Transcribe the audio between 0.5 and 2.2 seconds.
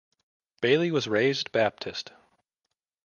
Bailey was raised Baptist.